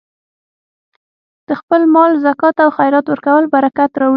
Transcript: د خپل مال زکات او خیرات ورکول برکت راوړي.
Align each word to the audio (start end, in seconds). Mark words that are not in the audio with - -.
د 1.47 1.49
خپل 1.59 1.81
مال 1.93 2.11
زکات 2.25 2.55
او 2.63 2.69
خیرات 2.77 3.05
ورکول 3.09 3.43
برکت 3.53 3.91
راوړي. 4.01 4.09